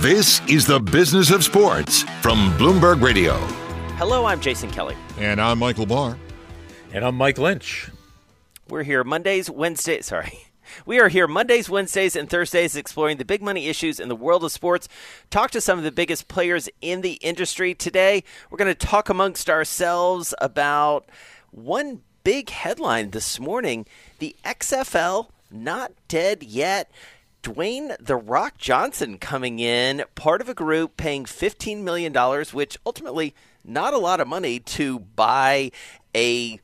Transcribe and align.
This 0.00 0.42
is 0.46 0.66
the 0.66 0.78
business 0.78 1.30
of 1.30 1.42
sports 1.42 2.02
from 2.20 2.52
Bloomberg 2.58 3.00
Radio. 3.00 3.38
Hello, 3.96 4.26
I'm 4.26 4.40
Jason 4.40 4.70
Kelly. 4.70 4.94
And 5.18 5.40
I'm 5.40 5.58
Michael 5.58 5.86
Barr. 5.86 6.18
And 6.92 7.02
I'm 7.02 7.14
Mike 7.14 7.38
Lynch. 7.38 7.88
We're 8.68 8.82
here 8.82 9.04
Mondays, 9.04 9.48
Wednesdays, 9.48 10.04
sorry. 10.04 10.38
We 10.84 11.00
are 11.00 11.08
here 11.08 11.26
Mondays, 11.26 11.70
Wednesdays, 11.70 12.14
and 12.14 12.28
Thursdays 12.28 12.76
exploring 12.76 13.16
the 13.16 13.24
big 13.24 13.40
money 13.40 13.68
issues 13.68 13.98
in 13.98 14.10
the 14.10 14.14
world 14.14 14.44
of 14.44 14.52
sports. 14.52 14.86
Talk 15.30 15.50
to 15.52 15.62
some 15.62 15.78
of 15.78 15.84
the 15.84 15.90
biggest 15.90 16.28
players 16.28 16.68
in 16.82 17.00
the 17.00 17.14
industry. 17.14 17.72
Today, 17.72 18.22
we're 18.50 18.58
going 18.58 18.74
to 18.74 18.86
talk 18.86 19.08
amongst 19.08 19.48
ourselves 19.48 20.34
about 20.42 21.08
one 21.52 22.02
big 22.22 22.50
headline 22.50 23.12
this 23.12 23.40
morning 23.40 23.86
the 24.18 24.36
XFL 24.44 25.28
not 25.50 25.92
dead 26.08 26.42
yet. 26.42 26.90
Dwayne 27.46 27.96
The 28.00 28.16
Rock 28.16 28.58
Johnson 28.58 29.18
coming 29.18 29.60
in, 29.60 30.02
part 30.16 30.40
of 30.40 30.48
a 30.48 30.54
group 30.54 30.96
paying 30.96 31.24
$15 31.24 31.84
million, 31.84 32.12
which 32.52 32.76
ultimately 32.84 33.36
not 33.64 33.94
a 33.94 33.98
lot 33.98 34.18
of 34.18 34.26
money 34.26 34.58
to 34.58 34.98
buy 34.98 35.70
a, 36.12 36.60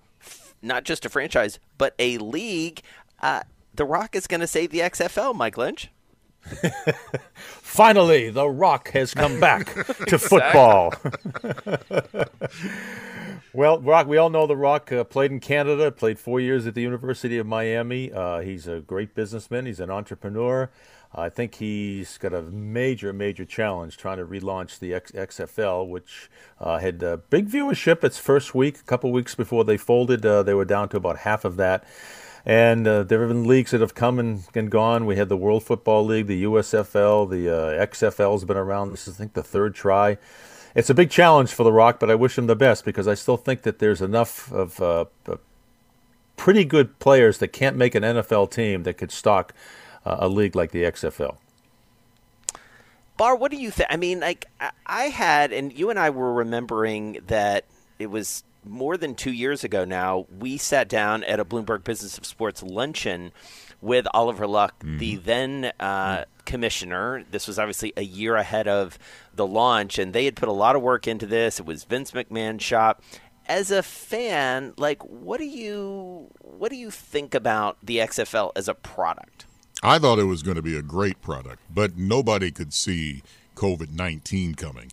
not 0.61 0.83
just 0.83 1.07
a 1.07 1.09
franchise, 1.09 1.61
but 1.79 1.95
a 2.01 2.19
league. 2.19 2.83
Uh, 3.21 3.43
the 3.73 3.85
Rock 3.85 4.17
is 4.17 4.27
going 4.27 4.41
to 4.41 4.49
save 4.49 4.71
the 4.71 4.81
XFL, 4.81 5.37
Mike 5.37 5.57
Lynch. 5.57 5.89
Finally, 7.35 8.31
The 8.31 8.49
Rock 8.49 8.91
has 8.91 9.15
come 9.15 9.39
back 9.39 9.73
to 10.09 10.19
football. 10.19 10.93
well, 13.55 13.81
Rock, 13.81 14.07
we 14.07 14.17
all 14.17 14.31
know 14.31 14.47
The 14.47 14.57
Rock 14.57 14.91
uh, 14.93 15.05
played 15.05 15.31
in 15.31 15.41
Canada, 15.41 15.91
played 15.91 16.19
four 16.19 16.41
years 16.41 16.67
at 16.67 16.75
the 16.75 16.83
University 16.83 17.39
of 17.39 17.47
Miami. 17.47 18.13
Uh, 18.13 18.41
he's 18.41 18.67
a 18.67 18.81
great 18.81 19.15
businessman, 19.15 19.67
he's 19.67 19.81
an 19.81 19.91
entrepreneur. 19.91 20.71
I 21.15 21.29
think 21.29 21.57
he's 21.57 22.17
got 22.17 22.33
a 22.33 22.41
major, 22.41 23.13
major 23.13 23.45
challenge 23.45 23.99
trying 23.99 24.17
to 24.17 24.25
relaunch 24.25 24.79
the 24.79 24.95
X- 24.95 25.13
XFL, 25.13 25.87
which 25.87 26.31
uh, 26.59 26.79
had 26.79 27.01
big 27.29 27.51
viewership 27.51 28.03
its 28.03 28.19
first 28.19 28.55
week. 28.55 28.79
A 28.79 28.83
couple 28.85 29.13
weeks 29.13 29.35
before 29.35 29.65
they 29.65 29.77
folded, 29.77 30.25
uh, 30.25 30.43
they 30.43 30.55
were 30.55 30.65
down 30.65 30.89
to 30.89 30.97
about 30.97 31.19
half 31.19 31.45
of 31.45 31.57
that. 31.57 31.85
And 32.45 32.87
uh, 32.89 33.05
there 33.05 33.21
have 33.21 33.29
been 33.29 33.47
leagues 33.47 33.71
that 33.71 33.81
have 33.81 33.95
come 33.95 34.19
and, 34.19 34.45
and, 34.55 34.71
gone. 34.71 35.07
We 35.07 35.17
had 35.17 35.29
the 35.29 35.37
World 35.37 35.63
Football 35.63 36.07
League, 36.07 36.27
the 36.27 36.45
USFL, 36.45 37.31
the 37.31 37.49
uh, 37.49 37.87
XFL 37.87 38.33
has 38.33 38.45
been 38.45 38.57
around. 38.57 38.91
This 38.91 39.07
is, 39.07 39.15
I 39.15 39.19
think, 39.19 39.35
the 39.35 39.45
third 39.45 39.75
try. 39.75 40.19
It's 40.75 40.91
a 40.91 40.95
big 40.95 41.11
challenge 41.11 41.53
for 41.53 41.65
The 41.65 41.73
Rock, 41.73 42.01
but 42.01 42.11
I 42.11 42.15
wish 42.15 42.39
him 42.39 42.47
the 42.47 42.57
best 42.57 42.85
because 42.85 43.07
I 43.07 43.15
still 43.15 43.37
think 43.37 43.63
that 43.63 43.79
there's 43.79 44.01
enough 44.01 44.51
of 44.53 44.81
uh, 44.81 45.05
pretty 46.37 46.65
good 46.65 46.99
players 46.99 47.39
that 47.39 47.49
can't 47.49 47.77
make 47.77 47.95
an 47.95 48.03
NFL 48.03 48.51
team 48.51 48.83
that 48.85 48.95
could 48.95 49.13
stock 49.13 49.55
uh, 50.05 50.17
a 50.21 50.29
league 50.29 50.57
like 50.57 50.71
the 50.71 50.83
XFL. 50.83 51.37
Barr, 53.17 53.37
what 53.37 53.51
do 53.51 53.57
you 53.57 53.71
think? 53.71 53.89
I 53.93 53.97
mean, 53.97 54.21
like 54.21 54.47
I 54.87 55.05
had, 55.05 55.53
and 55.53 55.73
you 55.73 55.91
and 55.91 55.99
I 55.99 56.11
were 56.11 56.33
remembering 56.33 57.19
that 57.27 57.65
it 57.99 58.07
was 58.07 58.43
more 58.65 58.97
than 58.97 59.15
two 59.15 59.33
years 59.33 59.63
ago 59.63 59.85
now, 59.85 60.27
we 60.39 60.57
sat 60.57 60.89
down 60.89 61.23
at 61.25 61.39
a 61.39 61.45
Bloomberg 61.45 61.85
Business 61.85 62.19
of 62.19 62.27
Sports 62.27 62.63
luncheon 62.63 63.31
with 63.83 64.07
Oliver 64.15 64.47
Luck, 64.47 64.79
mm-hmm. 64.79 64.97
the 64.97 65.17
then 65.17 65.73
uh, 65.79 66.25
commissioner. 66.47 67.25
This 67.31 67.47
was 67.47 67.59
obviously 67.59 67.93
a 67.97 68.03
year 68.03 68.37
ahead 68.37 68.67
of 68.67 68.99
the 69.35 69.47
launch, 69.47 69.99
and 69.99 70.15
they 70.15 70.25
had 70.25 70.37
put 70.37 70.49
a 70.49 70.53
lot 70.53 70.75
of 70.75 70.81
work 70.81 71.07
into 71.07 71.27
this. 71.27 71.61
It 71.61 71.67
was 71.67 71.85
Vince 71.85 72.13
McMahon's 72.13 72.63
shop. 72.63 73.03
As 73.47 73.71
a 73.71 73.83
fan, 73.83 74.73
like, 74.79 75.03
what 75.03 75.39
do 75.39 75.45
you 75.45 76.31
what 76.41 76.71
do 76.71 76.77
you 76.77 76.91
think 76.91 77.35
about 77.35 77.77
the 77.83 77.99
XFL 77.99 78.53
as 78.57 78.69
a 78.69 78.75
product? 78.75 79.45
I 79.83 79.99
thought 79.99 80.19
it 80.21 80.25
was 80.25 80.43
going 80.43 80.55
to 80.55 80.63
be 80.63 80.77
a 80.77 80.83
great 80.83 81.21
product, 81.21 81.61
but 81.69 81.99
nobody 81.99 82.51
could 82.53 82.73
see 82.73 83.23
COVID 83.57 83.91
nineteen 83.91 84.55
coming 84.55 84.93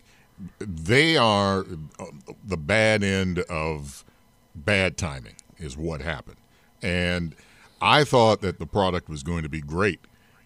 they 0.58 1.16
are 1.16 1.60
uh, 1.98 2.06
the 2.44 2.56
bad 2.56 3.02
end 3.02 3.40
of 3.40 4.04
bad 4.54 4.96
timing 4.96 5.36
is 5.58 5.76
what 5.76 6.00
happened 6.00 6.36
and 6.82 7.34
i 7.80 8.04
thought 8.04 8.40
that 8.40 8.58
the 8.58 8.66
product 8.66 9.08
was 9.08 9.22
going 9.22 9.42
to 9.42 9.48
be 9.48 9.60
great 9.60 10.00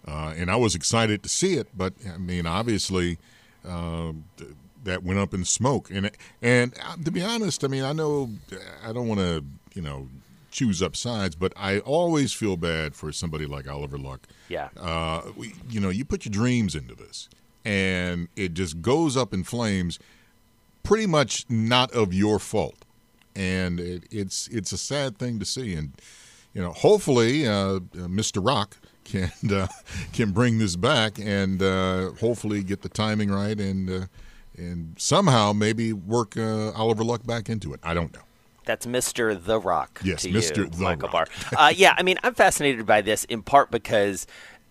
uh, 0.07 0.33
and 0.37 0.49
i 0.51 0.55
was 0.55 0.75
excited 0.75 1.23
to 1.23 1.29
see 1.29 1.55
it 1.55 1.67
but 1.75 1.93
i 2.13 2.17
mean 2.17 2.45
obviously 2.45 3.17
uh, 3.67 4.11
that 4.83 5.03
went 5.03 5.19
up 5.19 5.33
in 5.33 5.43
smoke 5.43 5.89
and 5.91 6.11
and 6.41 6.73
uh, 6.83 6.95
to 7.03 7.11
be 7.11 7.21
honest 7.21 7.63
i 7.63 7.67
mean 7.67 7.83
i 7.83 7.93
know 7.93 8.29
i 8.83 8.91
don't 8.93 9.07
want 9.07 9.19
to 9.19 9.43
you 9.73 9.81
know 9.81 10.07
choose 10.51 10.81
up 10.81 10.95
sides 10.95 11.35
but 11.35 11.51
i 11.57 11.79
always 11.79 12.31
feel 12.31 12.55
bad 12.55 12.95
for 12.95 13.11
somebody 13.11 13.45
like 13.45 13.67
oliver 13.67 13.97
luck 13.97 14.21
yeah 14.47 14.69
uh, 14.79 15.21
we, 15.35 15.53
you 15.69 15.81
know 15.81 15.89
you 15.89 16.05
put 16.05 16.23
your 16.23 16.31
dreams 16.31 16.75
into 16.75 16.95
this 16.95 17.27
and 17.65 18.27
it 18.35 18.53
just 18.53 18.81
goes 18.81 19.17
up 19.17 19.33
in 19.33 19.43
flames, 19.43 19.97
pretty 20.83 21.07
much 21.07 21.45
not 21.49 21.91
of 21.91 22.13
your 22.13 22.37
fault. 22.37 22.85
And 23.35 23.79
it, 23.79 24.03
it's 24.11 24.47
it's 24.49 24.71
a 24.71 24.77
sad 24.77 25.17
thing 25.17 25.39
to 25.39 25.45
see. 25.45 25.73
And 25.73 25.93
you 26.55 26.61
know, 26.61 26.71
hopefully, 26.71 27.45
uh, 27.45 27.53
uh 27.53 27.79
Mr. 28.07 28.45
Rock 28.45 28.77
can 29.03 29.31
uh, 29.51 29.67
can 30.13 30.31
bring 30.31 30.57
this 30.57 30.75
back 30.75 31.19
and 31.19 31.61
uh, 31.61 32.11
hopefully 32.13 32.63
get 32.63 32.81
the 32.81 32.89
timing 32.89 33.29
right 33.29 33.59
and 33.59 33.89
uh, 33.89 34.05
and 34.57 34.95
somehow 34.97 35.53
maybe 35.53 35.93
work 35.93 36.35
uh, 36.37 36.71
Oliver 36.71 37.03
Luck 37.03 37.25
back 37.27 37.49
into 37.49 37.73
it. 37.73 37.79
I 37.83 37.93
don't 37.93 38.11
know. 38.13 38.21
That's 38.63 38.87
Mr. 38.87 39.39
The 39.39 39.59
Rock. 39.59 40.01
Yes, 40.03 40.25
Mr. 40.25 40.57
You, 40.57 40.67
the 40.67 40.81
Michael 40.81 41.09
Rock. 41.09 41.29
Barr. 41.51 41.71
yeah, 41.73 41.93
I 41.97 42.01
mean, 42.01 42.17
I'm 42.23 42.33
fascinated 42.33 42.87
by 42.87 43.01
this 43.01 43.23
in 43.25 43.43
part 43.43 43.69
because 43.69 44.25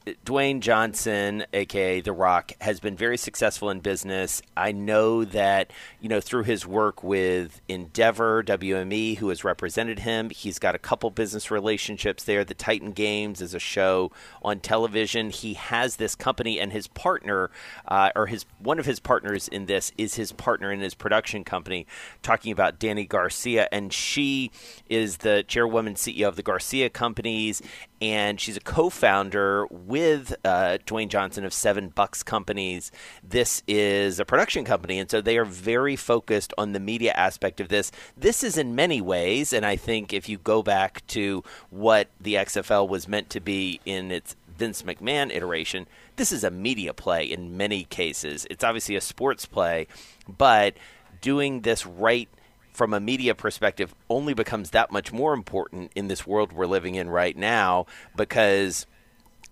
Dwayne 0.07 0.61
Johnson, 0.61 1.47
aka 1.55 2.03
The 2.03 2.13
Rock, 2.13 2.53
has 2.61 2.79
been 2.79 2.95
very 2.95 3.17
successful 3.17 3.71
in 3.71 3.81
business. 3.81 4.43
I 4.55 4.71
know 4.71 5.25
that, 5.25 5.73
you 5.99 6.11
know, 6.11 6.21
through 6.21 6.43
his 6.43 6.67
work 6.67 7.03
with 7.03 7.63
Endeavor, 7.69 8.43
WME, 8.43 9.17
who 9.17 9.31
has 9.31 9.45
represented 9.45 10.01
him, 10.01 10.29
he's 10.29 10.59
got 10.59 10.75
a 10.75 10.79
couple 10.79 11.09
business 11.11 11.51
relationships 11.51 12.23
there. 12.23 12.45
The 12.45 12.53
Titan 12.53 12.93
Games 12.93 13.41
is 13.41 13.55
a 13.55 13.59
show 13.59 14.13
on 14.43 14.61
television. 14.61 15.31
He 15.31 15.55
has 15.55 15.97
this 15.97 16.15
company, 16.15 16.61
and 16.61 16.71
his 16.71 16.87
partner, 16.87 17.51
uh, 17.89 18.11
or 18.15 18.27
his 18.27 18.45
one 18.59 18.79
of 18.79 18.85
his 18.85 19.01
partners 19.01 19.49
in 19.49 19.65
this, 19.65 19.91
is 19.97 20.17
his 20.17 20.33
partner 20.33 20.71
in 20.71 20.81
his 20.81 20.95
production 20.95 21.45
company. 21.45 21.87
Talking 22.23 22.53
about 22.53 22.79
Dany 22.79 23.09
Garcia, 23.09 23.69
and 23.73 23.91
she 23.91 24.51
is 24.87 25.19
the 25.19 25.45
chairwoman 25.49 25.95
CEO 25.95 26.29
of 26.29 26.37
the 26.37 26.43
Garcia 26.43 26.91
companies, 26.91 27.63
and 28.03 28.39
she's 28.39 28.59
a 28.59 28.61
co-founder 28.61 29.67
with 29.95 30.35
uh, 30.45 30.77
Dwayne 30.87 31.07
Johnson 31.07 31.45
of 31.45 31.53
Seven 31.53 31.89
Bucks 31.89 32.25
Companies. 32.25 32.91
This 33.23 33.63
is 33.69 34.19
a 34.19 34.25
production 34.25 34.65
company, 34.65 34.99
and 34.99 35.09
so 35.09 35.21
they 35.21 35.39
are 35.39 35.45
very 35.45 35.95
focused 35.95 36.53
on 36.59 36.73
the 36.73 36.81
media 36.81 37.13
aspect 37.13 37.61
of 37.61 37.69
this. 37.69 37.93
This 38.17 38.43
is 38.43 38.59
in 38.59 38.75
many 38.75 39.01
ways, 39.01 39.53
and 39.53 39.65
I 39.65 39.77
think 39.77 40.13
if 40.13 40.29
you 40.29 40.37
go 40.37 40.65
back 40.65 41.07
to 41.07 41.45
what 41.71 42.09
the 42.21 42.35
XFL 42.35 42.89
was 42.89 43.07
meant 43.07 43.31
to 43.31 43.41
be 43.41 43.81
in 43.87 44.11
its 44.11 44.35
Vince 44.59 44.83
McMahon 44.83 45.33
iteration, 45.33 45.87
this 46.17 46.33
is 46.33 46.43
a 46.43 46.51
media 46.51 46.93
play 46.93 47.25
in 47.25 47.57
many 47.57 47.85
cases. 47.85 48.49
It's 48.51 48.65
obviously 48.65 48.97
a 48.97 49.01
sports 49.01 49.47
play, 49.47 49.87
but 50.27 50.75
doing 51.21 51.61
this 51.61 51.87
right– 51.87 52.29
from 52.75 52.93
a 52.93 52.99
media 52.99 53.37
perspective 53.37 53.95
only 54.11 54.35
becomes 54.35 54.71
that 54.71 54.91
much 54.91 55.13
more 55.13 55.33
important 55.33 55.93
in 55.95 56.09
this 56.09 56.27
world 56.27 56.53
we're 56.53 56.67
living 56.67 56.97
in 56.97 57.09
right 57.09 57.37
now 57.37 57.87
because 58.17 58.85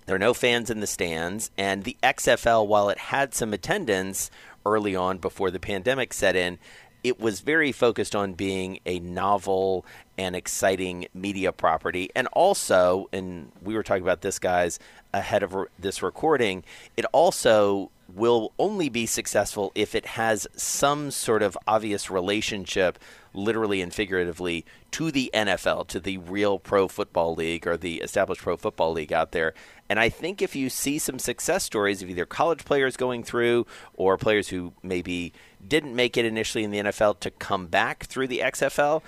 there 0.06 0.16
are 0.16 0.18
no 0.18 0.34
fans 0.34 0.70
in 0.70 0.80
the 0.80 0.86
stands 0.86 1.50
and 1.56 1.84
the 1.84 1.96
XFL 2.02 2.66
while 2.66 2.88
it 2.88 2.98
had 2.98 3.34
some 3.34 3.52
attendance 3.52 4.30
early 4.64 4.94
on 4.94 5.18
before 5.18 5.50
the 5.50 5.60
pandemic 5.60 6.12
set 6.12 6.36
in 6.36 6.58
it 7.04 7.18
was 7.18 7.40
very 7.40 7.72
focused 7.72 8.14
on 8.14 8.32
being 8.32 8.78
a 8.86 9.00
novel 9.00 9.84
and 10.16 10.36
exciting 10.36 11.06
media 11.14 11.52
property 11.52 12.10
and 12.14 12.28
also 12.28 13.08
and 13.12 13.50
we 13.62 13.74
were 13.74 13.82
talking 13.82 14.02
about 14.02 14.20
this 14.22 14.38
guys 14.38 14.78
ahead 15.12 15.42
of 15.42 15.54
this 15.78 16.02
recording 16.02 16.62
it 16.96 17.04
also 17.12 17.90
will 18.14 18.52
only 18.58 18.88
be 18.88 19.06
successful 19.06 19.72
if 19.74 19.94
it 19.94 20.04
has 20.04 20.46
some 20.54 21.10
sort 21.10 21.42
of 21.42 21.56
obvious 21.66 22.10
relationship, 22.10 22.98
literally 23.32 23.80
and 23.80 23.94
figuratively, 23.94 24.64
to 24.90 25.10
the 25.10 25.30
NFL, 25.32 25.86
to 25.88 26.00
the 26.00 26.18
real 26.18 26.58
pro 26.58 26.88
football 26.88 27.34
league 27.34 27.66
or 27.66 27.76
the 27.76 27.96
established 28.00 28.42
pro 28.42 28.56
football 28.56 28.92
league 28.92 29.12
out 29.12 29.32
there. 29.32 29.54
And 29.92 30.00
I 30.00 30.08
think 30.08 30.40
if 30.40 30.56
you 30.56 30.70
see 30.70 30.98
some 30.98 31.18
success 31.18 31.64
stories 31.64 32.00
of 32.00 32.08
either 32.08 32.24
college 32.24 32.64
players 32.64 32.96
going 32.96 33.22
through 33.22 33.66
or 33.92 34.16
players 34.16 34.48
who 34.48 34.72
maybe 34.82 35.34
didn't 35.68 35.94
make 35.94 36.16
it 36.16 36.24
initially 36.24 36.64
in 36.64 36.70
the 36.70 36.78
NFL 36.78 37.20
to 37.20 37.30
come 37.30 37.66
back 37.66 38.04
through 38.04 38.28
the 38.28 38.38
XFL, 38.38 39.02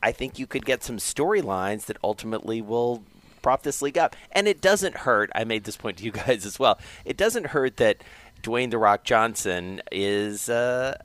I 0.00 0.12
think 0.12 0.38
you 0.38 0.46
could 0.46 0.64
get 0.64 0.84
some 0.84 0.98
storylines 0.98 1.86
that 1.86 1.96
ultimately 2.04 2.62
will 2.62 3.02
prop 3.42 3.64
this 3.64 3.82
league 3.82 3.98
up. 3.98 4.14
And 4.30 4.46
it 4.46 4.60
doesn't 4.60 4.98
hurt. 4.98 5.32
I 5.34 5.42
made 5.42 5.64
this 5.64 5.76
point 5.76 5.96
to 5.96 6.04
you 6.04 6.12
guys 6.28 6.46
as 6.46 6.56
well. 6.56 6.78
It 7.04 7.16
doesn't 7.16 7.46
hurt 7.46 7.78
that 7.78 7.96
Dwayne 8.40 8.70
the 8.70 8.78
Rock 8.78 9.02
Johnson 9.02 9.82
is 9.90 10.48
uh, 10.48 10.96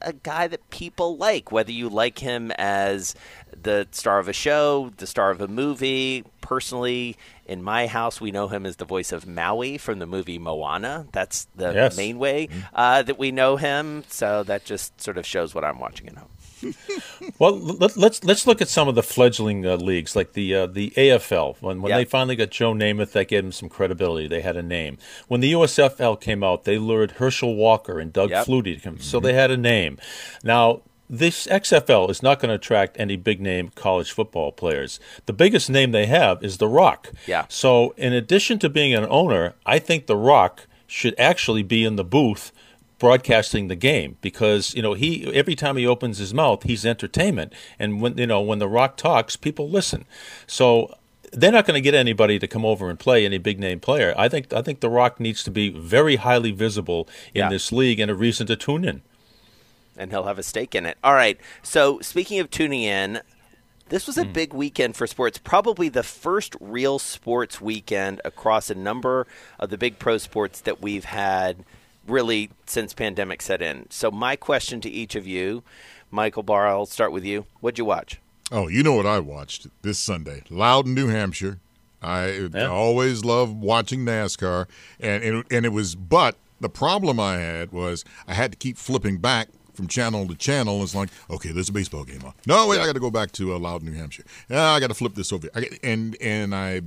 a 0.00 0.14
guy 0.14 0.46
that 0.46 0.70
people 0.70 1.18
like, 1.18 1.52
whether 1.52 1.72
you 1.72 1.90
like 1.90 2.20
him 2.20 2.52
as 2.52 3.14
the 3.50 3.86
star 3.90 4.18
of 4.18 4.28
a 4.28 4.32
show, 4.32 4.92
the 4.96 5.06
star 5.06 5.30
of 5.30 5.42
a 5.42 5.48
movie. 5.48 6.24
Personally, 6.40 7.16
in 7.46 7.62
my 7.62 7.86
house, 7.86 8.20
we 8.20 8.30
know 8.30 8.48
him 8.48 8.66
as 8.66 8.76
the 8.76 8.84
voice 8.84 9.12
of 9.12 9.26
Maui 9.26 9.78
from 9.78 9.98
the 9.98 10.06
movie 10.06 10.38
Moana. 10.38 11.06
That's 11.12 11.46
the 11.54 11.72
yes. 11.72 11.96
main 11.96 12.18
way 12.18 12.48
uh, 12.74 13.02
that 13.02 13.18
we 13.18 13.30
know 13.30 13.56
him. 13.56 14.04
So 14.08 14.42
that 14.44 14.64
just 14.64 15.00
sort 15.00 15.18
of 15.18 15.26
shows 15.26 15.54
what 15.54 15.64
I'm 15.64 15.78
watching 15.78 16.08
at 16.08 16.16
home. 16.16 16.28
well, 17.38 17.56
let, 17.58 17.90
us 17.90 17.96
let's, 17.96 18.24
let's 18.24 18.46
look 18.46 18.62
at 18.62 18.68
some 18.68 18.88
of 18.88 18.94
the 18.94 19.02
fledgling 19.02 19.66
uh, 19.66 19.76
leagues, 19.76 20.16
like 20.16 20.32
the 20.32 20.54
uh, 20.54 20.66
the 20.66 20.90
AFL. 20.96 21.56
When 21.60 21.82
when 21.82 21.90
yep. 21.90 21.98
they 21.98 22.04
finally 22.04 22.36
got 22.36 22.50
Joe 22.50 22.72
Namath, 22.72 23.12
that 23.12 23.28
gave 23.28 23.44
them 23.44 23.52
some 23.52 23.68
credibility. 23.68 24.26
They 24.26 24.40
had 24.40 24.56
a 24.56 24.62
name. 24.62 24.98
When 25.28 25.40
the 25.40 25.52
USFL 25.52 26.20
came 26.20 26.42
out, 26.42 26.64
they 26.64 26.78
lured 26.78 27.12
Herschel 27.12 27.54
Walker 27.54 28.00
and 28.00 28.12
Doug 28.12 28.30
yep. 28.30 28.46
Flutie 28.46 28.76
to 28.76 28.80
come, 28.80 28.98
so 28.98 29.20
they 29.20 29.34
had 29.34 29.50
a 29.50 29.56
name. 29.56 29.98
Now 30.42 30.82
this 31.08 31.46
XFL 31.46 32.10
is 32.10 32.22
not 32.22 32.40
going 32.40 32.48
to 32.48 32.56
attract 32.56 32.98
any 32.98 33.16
big 33.16 33.40
name 33.40 33.70
college 33.74 34.10
football 34.10 34.52
players. 34.52 34.98
The 35.26 35.32
biggest 35.32 35.70
name 35.70 35.92
they 35.92 36.06
have 36.06 36.42
is 36.42 36.58
The 36.58 36.68
Rock. 36.68 37.12
Yeah. 37.26 37.46
So, 37.48 37.94
in 37.96 38.12
addition 38.12 38.58
to 38.60 38.68
being 38.68 38.94
an 38.94 39.06
owner, 39.08 39.54
I 39.64 39.78
think 39.78 40.06
The 40.06 40.16
Rock 40.16 40.66
should 40.86 41.14
actually 41.18 41.62
be 41.62 41.84
in 41.84 41.96
the 41.96 42.04
booth 42.04 42.52
broadcasting 42.98 43.68
the 43.68 43.76
game 43.76 44.16
because 44.20 44.74
you 44.74 44.80
know 44.80 44.94
he 44.94 45.26
every 45.34 45.54
time 45.54 45.76
he 45.76 45.86
opens 45.86 46.16
his 46.16 46.32
mouth 46.32 46.62
he's 46.62 46.86
entertainment 46.86 47.52
and 47.78 48.00
when 48.00 48.16
you 48.16 48.26
know 48.26 48.40
when 48.40 48.58
the 48.58 48.68
rock 48.68 48.96
talks 48.96 49.36
people 49.36 49.68
listen 49.68 50.06
so 50.46 50.96
they're 51.32 51.52
not 51.52 51.66
going 51.66 51.74
to 51.74 51.80
get 51.80 51.92
anybody 51.92 52.38
to 52.38 52.46
come 52.46 52.64
over 52.64 52.88
and 52.88 52.98
play 52.98 53.26
any 53.26 53.36
big 53.36 53.60
name 53.60 53.78
player 53.78 54.14
i 54.16 54.28
think 54.30 54.50
i 54.52 54.62
think 54.62 54.80
the 54.80 54.88
rock 54.88 55.20
needs 55.20 55.44
to 55.44 55.50
be 55.50 55.68
very 55.68 56.16
highly 56.16 56.52
visible 56.52 57.06
in 57.34 57.40
yeah. 57.40 57.48
this 57.50 57.70
league 57.70 58.00
and 58.00 58.10
a 58.10 58.14
reason 58.14 58.46
to 58.46 58.56
tune 58.56 58.82
in 58.82 59.02
and 59.98 60.10
he'll 60.10 60.24
have 60.24 60.38
a 60.38 60.42
stake 60.42 60.74
in 60.74 60.86
it 60.86 60.96
all 61.02 61.14
right 61.14 61.38
so 61.62 61.98
speaking 62.00 62.38
of 62.38 62.50
tuning 62.50 62.82
in 62.82 63.20
this 63.88 64.06
was 64.06 64.18
a 64.18 64.24
mm. 64.24 64.32
big 64.32 64.52
weekend 64.52 64.96
for 64.96 65.06
sports, 65.06 65.38
probably 65.38 65.88
the 65.88 66.02
first 66.02 66.56
real 66.60 66.98
sports 66.98 67.60
weekend 67.60 68.20
across 68.24 68.68
a 68.68 68.74
number 68.74 69.28
of 69.60 69.70
the 69.70 69.78
big 69.78 70.00
pro 70.00 70.18
sports 70.18 70.60
that 70.62 70.82
we've 70.82 71.04
had 71.04 71.64
really 72.06 72.50
since 72.66 72.92
pandemic 72.92 73.42
set 73.42 73.62
in. 73.62 73.86
So 73.90 74.10
my 74.10 74.34
question 74.36 74.80
to 74.80 74.90
each 74.90 75.14
of 75.14 75.26
you, 75.26 75.62
Michael 76.10 76.42
Barr, 76.42 76.66
I'll 76.66 76.86
start 76.86 77.12
with 77.12 77.24
you. 77.24 77.46
What'd 77.60 77.78
you 77.78 77.84
watch? 77.84 78.20
Oh, 78.50 78.68
you 78.68 78.82
know 78.82 78.94
what 78.94 79.06
I 79.06 79.20
watched 79.20 79.68
this 79.82 79.98
Sunday? 79.98 80.42
Loudon, 80.50 80.94
New 80.94 81.08
Hampshire. 81.08 81.60
I 82.02 82.48
yeah. 82.52 82.66
always 82.66 83.24
love 83.24 83.56
watching 83.56 84.00
NASCAR, 84.00 84.66
and, 85.00 85.24
and 85.24 85.44
and 85.50 85.66
it 85.66 85.70
was. 85.70 85.96
But 85.96 86.36
the 86.60 86.68
problem 86.68 87.18
I 87.18 87.38
had 87.38 87.72
was 87.72 88.04
I 88.28 88.34
had 88.34 88.52
to 88.52 88.56
keep 88.56 88.76
flipping 88.76 89.16
back 89.16 89.48
from 89.76 89.86
channel 89.86 90.26
to 90.28 90.34
channel. 90.34 90.82
It's 90.82 90.94
like, 90.94 91.10
okay, 91.30 91.52
there's 91.52 91.68
a 91.68 91.72
baseball 91.72 92.04
game 92.04 92.22
on. 92.24 92.32
No, 92.46 92.66
wait, 92.66 92.80
I 92.80 92.86
got 92.86 92.94
to 92.94 93.00
go 93.00 93.10
back 93.10 93.32
to 93.32 93.54
uh, 93.54 93.58
Loudon, 93.58 93.88
New 93.88 93.94
Hampshire. 93.94 94.24
Yeah, 94.48 94.70
I 94.70 94.80
got 94.80 94.88
to 94.88 94.94
flip 94.94 95.14
this 95.14 95.32
over. 95.32 95.48
and 95.82 96.16
and 96.20 96.54
I 96.54 96.82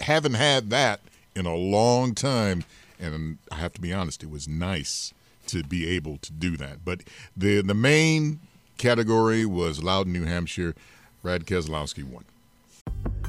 haven't 0.00 0.34
had 0.34 0.70
that 0.70 1.00
in 1.34 1.46
a 1.46 1.54
long 1.54 2.14
time 2.14 2.64
and 3.00 3.38
I 3.50 3.56
have 3.56 3.72
to 3.74 3.80
be 3.80 3.92
honest, 3.92 4.22
it 4.22 4.30
was 4.30 4.48
nice 4.48 5.12
to 5.46 5.62
be 5.62 5.88
able 5.88 6.18
to 6.18 6.32
do 6.32 6.56
that. 6.56 6.84
But 6.84 7.02
the 7.36 7.62
the 7.62 7.74
main 7.74 8.40
category 8.76 9.44
was 9.44 9.82
Loudon, 9.82 10.12
New 10.12 10.24
Hampshire. 10.24 10.74
Brad 11.22 11.46
Keselowski 11.46 12.04
won. 12.04 12.24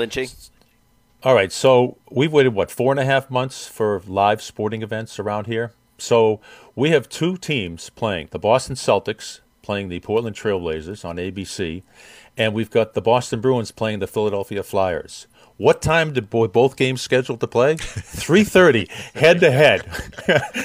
Lynchy? 0.00 0.50
All 1.22 1.34
right, 1.34 1.52
so 1.52 1.98
we've 2.10 2.32
waited, 2.32 2.54
what, 2.54 2.70
four 2.70 2.92
and 2.92 3.00
a 3.00 3.04
half 3.04 3.30
months 3.30 3.66
for 3.66 4.00
live 4.06 4.40
sporting 4.40 4.82
events 4.82 5.18
around 5.18 5.46
here? 5.46 5.72
So 5.98 6.40
we 6.74 6.90
have 6.90 7.08
two 7.08 7.36
teams 7.36 7.90
playing 7.90 8.28
the 8.30 8.38
Boston 8.38 8.74
Celtics 8.74 9.40
playing 9.62 9.88
the 9.88 10.00
Portland 10.00 10.34
Trailblazers 10.34 11.04
on 11.04 11.16
ABC, 11.16 11.82
and 12.36 12.54
we've 12.54 12.70
got 12.70 12.94
the 12.94 13.02
Boston 13.02 13.40
Bruins 13.40 13.70
playing 13.70 13.98
the 13.98 14.06
Philadelphia 14.06 14.62
Flyers. 14.62 15.26
What 15.60 15.82
time 15.82 16.14
did 16.14 16.30
both 16.30 16.76
games 16.76 17.02
scheduled 17.02 17.40
to 17.40 17.46
play? 17.46 17.76
Three 17.76 18.44
thirty, 18.44 18.88
head 19.14 19.40
to 19.40 19.50
head. 19.50 19.82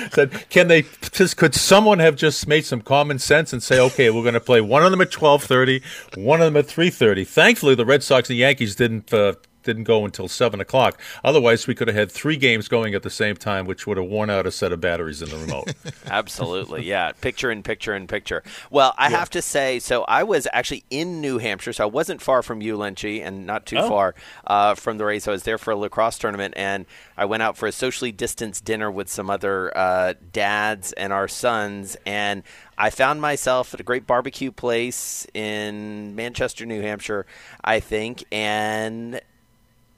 Said, 0.13 0.49
can 0.49 0.69
they? 0.69 0.85
Just 1.11 1.35
could 1.35 1.53
someone 1.53 1.99
have 1.99 2.15
just 2.15 2.47
made 2.47 2.63
some 2.63 2.79
common 2.79 3.19
sense 3.19 3.51
and 3.51 3.61
say, 3.61 3.77
okay, 3.77 4.09
we're 4.09 4.21
going 4.21 4.35
to 4.35 4.39
play 4.39 4.61
one 4.61 4.85
of 4.85 4.91
them 4.91 5.01
at 5.01 5.11
twelve 5.11 5.43
thirty, 5.43 5.83
one 6.15 6.39
of 6.39 6.45
them 6.45 6.55
at 6.55 6.65
three 6.65 6.89
thirty. 6.89 7.25
Thankfully, 7.25 7.75
the 7.75 7.85
Red 7.85 8.03
Sox 8.03 8.29
and 8.29 8.39
Yankees 8.39 8.73
didn't 8.73 9.13
uh, 9.13 9.33
didn't 9.65 9.83
go 9.83 10.05
until 10.05 10.27
seven 10.27 10.61
o'clock. 10.61 10.99
Otherwise, 11.23 11.67
we 11.67 11.75
could 11.75 11.87
have 11.87 11.97
had 11.97 12.11
three 12.11 12.37
games 12.37 12.67
going 12.67 12.95
at 12.95 13.03
the 13.03 13.09
same 13.09 13.35
time, 13.35 13.65
which 13.65 13.85
would 13.85 13.97
have 13.97 14.05
worn 14.07 14.29
out 14.29 14.47
a 14.47 14.51
set 14.51 14.71
of 14.71 14.79
batteries 14.79 15.21
in 15.21 15.29
the 15.29 15.37
remote. 15.37 15.73
Absolutely, 16.05 16.85
yeah. 16.85 17.11
Picture 17.19 17.51
in 17.51 17.63
picture 17.63 17.93
in 17.93 18.07
picture. 18.07 18.43
Well, 18.69 18.93
I 18.97 19.09
yeah. 19.09 19.17
have 19.17 19.29
to 19.31 19.41
say, 19.41 19.79
so 19.79 20.03
I 20.03 20.23
was 20.23 20.47
actually 20.53 20.85
in 20.89 21.19
New 21.19 21.39
Hampshire, 21.39 21.73
so 21.73 21.83
I 21.83 21.87
wasn't 21.87 22.21
far 22.21 22.41
from 22.41 22.61
you, 22.61 22.77
Lynchy, 22.77 23.25
and 23.25 23.45
not 23.45 23.65
too 23.65 23.77
oh. 23.77 23.89
far 23.89 24.15
uh, 24.47 24.75
from 24.75 24.97
the 24.97 25.05
race. 25.05 25.27
I 25.27 25.31
was 25.31 25.43
there 25.43 25.57
for 25.57 25.71
a 25.71 25.75
lacrosse 25.75 26.17
tournament, 26.17 26.53
and 26.55 26.85
I 27.17 27.25
went 27.25 27.43
out 27.43 27.57
for 27.57 27.67
a 27.67 27.71
socially 27.71 28.11
distanced 28.11 28.63
dinner 28.63 28.91
with 28.91 29.09
some 29.09 29.29
other 29.29 29.75
uh, 29.77 30.13
dads 30.31 30.93
and 30.93 31.11
our 31.11 31.27
sons, 31.27 31.97
and 32.05 32.43
I 32.77 32.89
found 32.89 33.21
myself 33.21 33.73
at 33.73 33.79
a 33.79 33.83
great 33.83 34.05
barbecue 34.05 34.51
place 34.51 35.25
in 35.33 36.15
Manchester, 36.15 36.65
New 36.65 36.81
Hampshire, 36.81 37.25
I 37.63 37.79
think, 37.79 38.25
and 38.31 39.21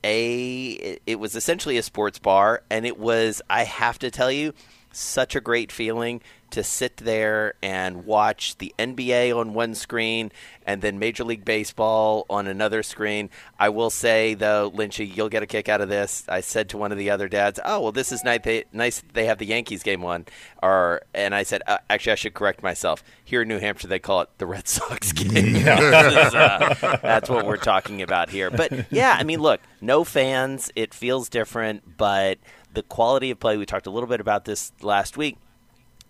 a 0.08 0.98
it 1.06 1.20
was 1.20 1.36
essentially 1.36 1.78
a 1.78 1.84
sports 1.84 2.18
bar 2.18 2.64
and 2.70 2.86
it 2.86 2.98
was 2.98 3.42
I 3.50 3.66
have 3.66 4.00
to 4.00 4.10
tell 4.10 4.32
you 4.32 4.54
such 4.98 5.36
a 5.36 5.42
great 5.42 5.72
feeling 5.72 6.22
to 6.50 6.64
sit 6.64 6.98
there 6.98 7.54
and 7.62 8.06
watch 8.06 8.58
the 8.58 8.74
NBA 8.80 9.36
on 9.36 9.54
one 9.54 9.76
screen 9.76 10.32
and 10.66 10.82
then 10.82 11.00
Major 11.00 11.24
League 11.24 11.44
Baseball 11.46 12.26
on 12.30 12.48
another 12.48 12.84
screen. 12.84 13.30
I 13.60 13.70
will 13.70 13.90
say, 13.90 14.34
though, 14.34 14.72
Lynchy, 14.72 15.16
you'll 15.16 15.30
get 15.30 15.44
a 15.44 15.46
kick 15.46 15.70
out 15.70 15.82
of 15.82 15.90
this. 15.90 16.24
I 16.28 16.42
said 16.42 16.70
to 16.70 16.78
one 16.78 16.92
of 16.92 16.98
the 16.98 17.10
other 17.10 17.28
dads, 17.28 17.60
"Oh, 17.64 17.82
well, 17.82 17.92
this 17.92 18.12
is 18.12 18.24
nice. 18.24 18.42
They, 18.44 18.64
nice 18.72 19.02
they 19.14 19.26
have 19.26 19.38
the 19.38 19.46
Yankees 19.46 19.84
game 19.84 20.04
on." 20.04 20.26
Or, 20.64 21.02
and 21.14 21.36
I 21.36 21.44
said, 21.44 21.62
uh, 21.68 21.78
"Actually, 21.90 22.14
I 22.14 22.16
should 22.16 22.34
correct 22.34 22.64
myself. 22.64 23.04
Here 23.24 23.42
in 23.42 23.48
New 23.48 23.60
Hampshire, 23.60 23.88
they 23.88 24.00
call 24.00 24.22
it 24.22 24.30
the 24.38 24.46
Red 24.46 24.68
Sox 24.68 25.12
game. 25.14 25.56
is, 25.56 25.66
uh, 25.66 27.00
that's 27.02 27.30
what 27.30 27.46
we're 27.46 27.58
talking 27.58 28.02
about 28.02 28.30
here." 28.30 28.50
But 28.50 28.92
yeah, 28.92 29.16
I 29.18 29.24
mean, 29.24 29.40
look, 29.42 29.62
no 29.82 30.04
fans. 30.04 30.72
It 30.76 30.94
feels 30.94 31.30
different, 31.30 31.98
but 31.98 32.40
the 32.78 32.84
quality 32.84 33.32
of 33.32 33.40
play. 33.40 33.58
We 33.58 33.66
talked 33.66 33.88
a 33.88 33.90
little 33.90 34.08
bit 34.08 34.22
about 34.22 34.46
this 34.46 34.72
last 34.82 35.18
week 35.18 35.38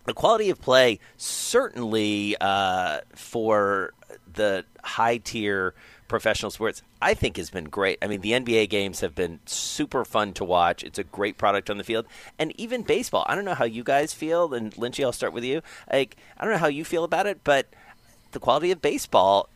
the 0.06 0.14
quality 0.14 0.50
of 0.50 0.60
play 0.60 1.00
certainly 1.18 2.36
uh, 2.40 3.00
for 3.14 3.94
the 4.34 4.66
high 4.84 5.18
tier 5.18 5.74
professional 6.08 6.50
sports 6.50 6.82
I 7.02 7.14
think 7.14 7.38
has 7.38 7.50
been 7.50 7.66
great. 7.66 8.00
I 8.02 8.08
mean, 8.08 8.22
the 8.22 8.32
NBA 8.32 8.70
games 8.70 9.02
have 9.02 9.14
been 9.14 9.40
super 9.46 10.04
fun 10.04 10.34
to 10.34 10.44
watch. 10.44 10.84
It's 10.84 10.98
a 10.98 11.04
great 11.04 11.38
product 11.38 11.70
on 11.70 11.78
the 11.78 11.84
field, 11.84 12.08
and 12.40 12.60
even 12.60 12.82
baseball. 12.82 13.24
I 13.28 13.36
don't 13.36 13.46
know 13.46 13.54
how 13.54 13.66
you 13.66 13.84
guys 13.84 14.14
feel, 14.14 14.54
and 14.54 14.74
Lynchy, 14.74 15.04
I'll 15.04 15.12
start 15.12 15.34
with 15.34 15.44
you. 15.44 15.62
Like, 15.92 16.18
I 16.38 16.44
don't 16.44 16.54
know 16.54 16.60
how 16.60 16.68
you 16.68 16.84
feel 16.84 17.04
about 17.04 17.28
it, 17.28 17.44
but 17.44 17.68
the 18.32 18.40
quality 18.40 18.72
of 18.72 18.82
baseball 18.82 19.50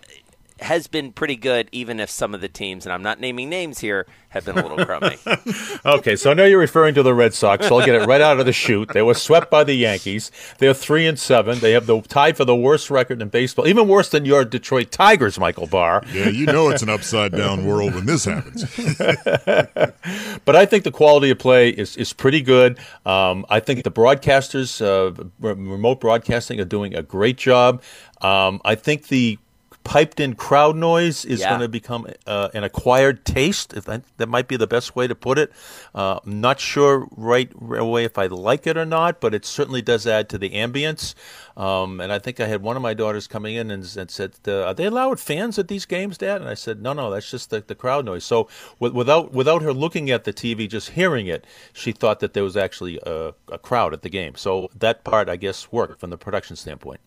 has 0.62 0.88
been 0.88 1.12
pretty 1.12 1.36
good, 1.36 1.70
even 1.72 2.00
if 2.00 2.10
some 2.10 2.34
of 2.34 2.42
the 2.42 2.48
teams, 2.48 2.86
and 2.86 2.94
I'm 2.94 3.02
not 3.02 3.20
naming 3.20 3.50
names 3.50 3.80
here, 3.80 4.06
have 4.30 4.46
been 4.46 4.58
a 4.58 4.66
little 4.66 4.86
crummy. 4.86 5.18
okay, 5.86 6.16
so 6.16 6.32
I 6.32 6.34
know 6.34 6.46
you're 6.46 6.60
referring 6.60 6.94
to 6.96 7.04
the 7.04 7.14
Red 7.14 7.34
Sox, 7.34 7.68
so 7.68 7.80
I'll 7.80 7.86
get 7.86 7.96
it 7.96 8.08
right 8.08 8.22
out 8.22 8.40
of 8.40 8.46
the 8.46 8.54
chute. 8.54 8.90
They 8.94 9.02
were 9.02 9.14
swept 9.14 9.52
by 9.52 9.64
the 9.64 9.74
Yankees. 9.74 10.32
They're 10.60 10.74
three 10.74 11.06
and 11.08 11.20
seven. 11.20 11.60
They 11.60 11.72
have 11.72 11.86
the 11.86 12.02
tied 12.02 12.38
for 12.38 12.46
the 12.46 12.56
worst 12.56 12.90
record 12.90 13.22
in 13.22 13.30
baseball, 13.30 13.68
even 13.68 13.88
worse 13.88 14.10
than 14.10 14.26
your 14.26 14.46
Detroit 14.46 14.92
Tigers, 14.92 15.38
Michael 15.38 15.68
Barr. 15.68 16.04
Yeah, 16.14 16.30
you 16.30 16.46
know 16.46 16.70
it's 16.70 16.82
an 16.82 16.90
upside 16.90 17.34
down 17.34 17.66
world 17.66 17.94
when 17.94 18.06
this 18.06 18.26
happens. 18.26 18.64
but 20.46 20.56
I 20.56 20.66
think 20.66 20.84
the 20.84 20.92
quality 20.94 21.30
of 21.32 21.40
play 21.40 21.70
is, 21.70 21.98
is 21.98 22.14
pretty 22.14 22.42
good. 22.42 22.80
Um, 23.06 23.46
I 23.50 23.60
think 23.60 23.84
the 23.84 23.92
broadcasters, 23.92 24.82
uh, 24.82 25.30
remote 25.40 26.00
broadcasting, 26.00 26.60
are 26.60 26.66
doing 26.66 26.96
a 26.96 27.02
great 27.02 27.38
job. 27.38 27.82
Um, 28.22 28.62
I 28.64 28.76
think 28.76 29.08
the 29.08 29.40
piped 29.84 30.20
in 30.20 30.36
crowd 30.36 30.76
noise 30.76 31.26
is 31.26 31.40
yeah. 31.40 31.50
going 31.50 31.62
to 31.62 31.68
become 31.68 32.08
uh, 32.28 32.50
an 32.54 32.64
acquired 32.64 33.26
taste. 33.26 33.74
If 33.74 33.86
that, 33.86 34.04
that, 34.18 34.28
might 34.28 34.48
be 34.48 34.58
the 34.58 34.68
best 34.68 34.96
way 34.96 35.08
to 35.08 35.16
put 35.16 35.38
it. 35.38 35.52
Uh, 35.94 36.20
I'm 36.24 36.40
not 36.40 36.60
sure 36.60 37.08
right 37.12 37.52
away 37.60 38.06
if 38.06 38.18
I 38.18 38.28
like 38.28 38.68
it 38.68 38.78
or 38.78 38.86
not, 38.86 39.20
but 39.20 39.34
it 39.34 39.46
certainly 39.46 39.82
does 39.82 40.08
add 40.08 40.30
to 40.30 40.38
the 40.38 40.52
ambience. 40.52 41.16
Um, 41.58 42.00
and 42.00 42.14
I 42.14 42.20
think 42.20 42.40
I 42.40 42.48
had 42.48 42.62
one 42.62 42.76
of 42.76 42.82
my 42.82 42.94
daughters 42.94 43.28
coming 43.28 43.56
in 43.56 43.72
and, 43.72 43.84
and 43.98 44.10
said, 44.10 44.34
uh, 44.48 44.64
"Are 44.64 44.74
they 44.74 44.86
allowed 44.86 45.20
fans 45.20 45.60
at 45.60 45.68
these 45.68 45.86
games, 45.86 46.18
Dad?" 46.18 46.42
And 46.42 46.50
I 46.50 46.54
said, 46.54 46.82
"No, 46.82 46.94
no, 46.94 47.12
that's 47.12 47.30
just 47.30 47.50
the, 47.50 47.62
the 47.62 47.76
crowd 47.76 48.06
noise." 48.06 48.24
So 48.24 48.48
w- 48.80 48.96
without 48.96 49.34
without 49.34 49.62
her 49.62 49.74
looking 49.74 50.10
at 50.10 50.24
the 50.24 50.34
TV, 50.34 50.70
just 50.70 50.92
hearing 50.92 51.28
it, 51.28 51.46
she 51.74 51.92
thought 51.92 52.20
that 52.22 52.34
there 52.34 52.44
was 52.44 52.56
actually 52.56 53.00
a, 53.06 53.34
a 53.52 53.58
crowd 53.58 53.94
at 53.94 54.02
the 54.02 54.10
game. 54.10 54.36
So 54.36 54.70
that 54.78 55.04
part, 55.04 55.28
I 55.28 55.36
guess, 55.36 55.72
worked 55.72 56.00
from 56.00 56.10
the 56.10 56.18
production 56.18 56.56
standpoint. 56.56 57.02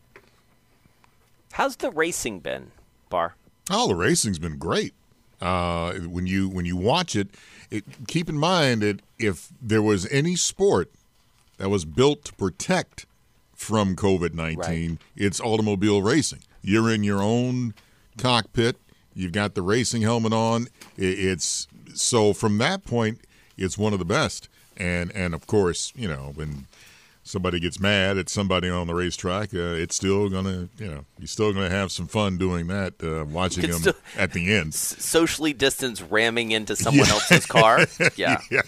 How's 1.55 1.77
the 1.77 1.93
racing 1.93 2.41
been, 2.41 2.73
Barr? 3.09 3.37
Oh, 3.71 3.87
the 3.87 3.95
racing's 3.95 4.41
been 4.41 4.59
great. 4.59 4.93
Uh, 5.41 5.93
when 5.93 6.27
you 6.27 6.49
when 6.49 6.65
you 6.65 6.77
watch 6.77 7.15
it, 7.15 7.29
it, 7.71 7.85
keep 8.09 8.29
in 8.29 8.37
mind 8.37 8.83
that 8.83 9.03
if 9.21 9.51
there 9.63 9.81
was 9.81 10.05
any 10.11 10.35
sport 10.35 10.91
that 11.59 11.69
was 11.69 11.85
built 11.85 12.25
to 12.25 12.33
protect 12.35 13.07
from 13.55 13.95
COVID 13.95 14.35
nineteen, 14.35 14.91
right. 14.91 14.99
it's 15.15 15.41
automobile 15.41 16.03
racing. 16.03 16.41
You're 16.61 16.93
in 16.93 17.05
your 17.05 17.23
own 17.23 17.75
cockpit. 18.19 18.77
You've 19.15 19.31
got 19.31 19.55
the 19.55 19.63
racing 19.63 20.03
helmet 20.03 20.33
on. 20.33 20.67
It's 20.97 21.69
so 21.95 22.33
from 22.33 22.59
that 22.59 22.85
point, 22.85 23.21
it's 23.57 23.79
one 23.79 23.93
of 23.93 24.01
the 24.01 24.05
best. 24.05 24.49
And 24.77 25.13
and 25.15 25.35
of 25.35 25.47
course, 25.47 25.93
you 25.95 26.09
know 26.09 26.33
when 26.35 26.67
somebody 27.25 27.59
gets 27.59 27.81
mad 27.81 28.19
at 28.19 28.29
somebody 28.29 28.69
on 28.69 28.87
the 28.87 28.95
racetrack, 28.95 29.53
uh, 29.55 29.75
it's 29.75 29.97
still 29.97 30.29
gonna, 30.29 30.69
you 30.79 30.87
know, 30.87 31.05
you're 31.19 31.27
still 31.27 31.53
gonna 31.53 31.71
have 31.71 31.91
some 31.91 32.07
fun 32.07 32.37
doing 32.37 32.67
that, 32.69 32.95
uh, 33.03 33.25
watching 33.25 33.69
them 33.69 33.81
still, 33.81 33.95
at 34.17 34.33
the 34.33 34.55
end. 34.55 34.75
Socially 34.75 35.53
distance 35.53 36.03
ramming 36.03 36.53
into 36.53 36.77
someone 36.77 37.07
yeah. 37.07 37.13
else's 37.15 37.47
car. 37.47 37.87
Yeah. 38.17 38.41
yeah. 38.51 38.61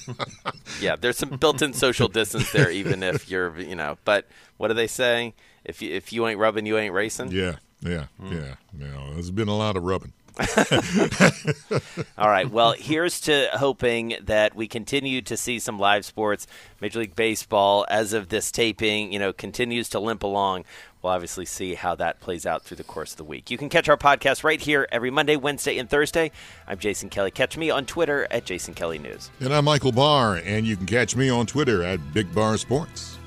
yeah, 0.81 0.97
There's 0.97 1.19
some 1.19 1.37
built-in 1.37 1.75
social 1.75 2.09
distance 2.09 2.51
there, 2.53 2.71
even 2.71 3.03
if 3.03 3.31
you're, 3.31 3.59
you 3.61 3.77
know. 3.77 3.99
But 4.05 4.27
what 4.57 4.69
do 4.69 4.75
they 4.75 4.87
say? 4.87 5.35
If 5.65 5.83
you, 5.83 5.93
if 5.93 6.13
you 6.13 6.27
ain't 6.27 6.39
rubbing, 6.39 6.65
you 6.65 6.79
ain't 6.79 6.95
racing. 6.95 7.31
Yeah. 7.31 7.57
Yeah. 7.81 8.07
Mm. 8.21 8.33
Yeah. 8.33 8.55
You 8.79 8.87
know, 8.87 9.13
there's 9.13 9.31
been 9.31 9.49
a 9.49 9.57
lot 9.57 9.77
of 9.77 9.85
rubbing. 9.85 10.13
All 12.19 12.29
right. 12.29 12.51
Well, 12.51 12.73
here's 12.73 13.21
to 13.23 13.49
hoping 13.55 14.17
that 14.23 14.55
we 14.55 14.69
continue 14.69 15.23
to 15.23 15.37
see 15.37 15.59
some 15.59 15.79
live 15.79 16.05
sports. 16.05 16.47
Major 16.81 17.01
League 17.01 17.17
Baseball, 17.17 17.87
as 17.89 18.13
of 18.13 18.29
this 18.29 18.51
taping, 18.51 19.13
you 19.13 19.19
know, 19.19 19.33
continues 19.33 19.89
to 19.91 20.01
limp 20.01 20.23
along. 20.23 20.65
We'll 21.03 21.13
obviously 21.13 21.47
see 21.47 21.75
how 21.75 21.95
that 21.95 22.21
plays 22.21 22.45
out 22.45 22.65
through 22.65 22.79
the 22.79 22.85
course 22.85 23.13
of 23.13 23.17
the 23.17 23.25
week. 23.25 23.51
You 23.51 23.57
can 23.57 23.69
catch 23.69 23.89
our 23.89 23.97
podcast 23.97 24.45
right 24.45 24.61
here 24.61 24.89
every 24.91 25.11
Monday, 25.11 25.37
Wednesday, 25.37 25.79
and 25.79 25.89
Thursday. 25.89 26.33
I'm 26.67 26.79
Jason 26.79 27.09
Kelly. 27.09 27.31
Catch 27.31 27.57
me 27.57 27.71
on 27.71 27.87
Twitter 27.87 28.27
at 28.31 28.45
Jason 28.45 28.75
Kelly 28.75 28.99
News. 28.99 29.31
And 29.41 29.55
I'm 29.55 29.65
Michael 29.65 29.93
Barr, 29.93 30.37
and 30.45 30.67
you 30.67 30.77
can 30.77 30.87
catch 30.87 31.17
me 31.17 31.31
on 31.31 31.47
Twitter 31.47 31.83
at 31.83 32.13
Big 32.13 32.35
Bar 32.35 32.59
Sports. 32.59 33.19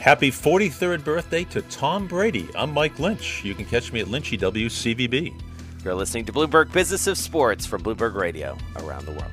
Happy 0.00 0.32
43rd 0.32 1.04
birthday 1.04 1.44
to 1.44 1.62
Tom 1.62 2.08
Brady. 2.08 2.48
I'm 2.56 2.72
Mike 2.72 2.98
Lynch. 2.98 3.44
You 3.44 3.54
can 3.54 3.66
catch 3.66 3.92
me 3.92 4.00
at 4.00 4.08
Lynchy 4.08 4.36
WCVB. 4.36 5.51
You're 5.84 5.94
listening 5.94 6.26
to 6.26 6.32
Bloomberg 6.32 6.72
Business 6.72 7.08
of 7.08 7.18
Sports 7.18 7.66
from 7.66 7.82
Bloomberg 7.82 8.14
Radio 8.14 8.56
around 8.76 9.04
the 9.04 9.12
world. 9.12 9.32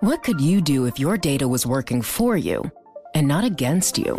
What 0.00 0.22
could 0.22 0.40
you 0.40 0.62
do 0.62 0.86
if 0.86 0.98
your 0.98 1.18
data 1.18 1.46
was 1.46 1.66
working 1.66 2.00
for 2.00 2.34
you 2.34 2.70
and 3.14 3.28
not 3.28 3.44
against 3.44 3.98
you? 3.98 4.14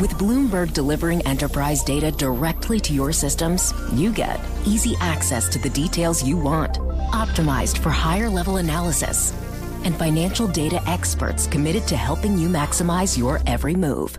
With 0.00 0.12
Bloomberg 0.12 0.72
delivering 0.72 1.20
enterprise 1.26 1.84
data 1.84 2.10
directly 2.10 2.80
to 2.80 2.94
your 2.94 3.12
systems, 3.12 3.74
you 3.92 4.10
get 4.10 4.40
easy 4.64 4.94
access 5.00 5.50
to 5.50 5.58
the 5.58 5.68
details 5.68 6.24
you 6.24 6.38
want, 6.38 6.78
optimized 7.12 7.76
for 7.76 7.90
higher 7.90 8.30
level 8.30 8.56
analysis, 8.56 9.34
and 9.84 9.94
financial 9.96 10.48
data 10.48 10.82
experts 10.86 11.46
committed 11.46 11.86
to 11.88 11.96
helping 11.98 12.38
you 12.38 12.48
maximize 12.48 13.18
your 13.18 13.42
every 13.46 13.74
move. 13.74 14.18